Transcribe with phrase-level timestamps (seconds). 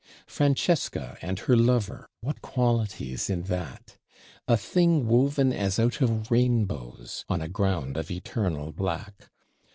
[0.25, 3.97] Francesca and her Lover, what qualities in that!
[4.47, 9.29] A thing woven as out of rainbows, on a ground of eternal black.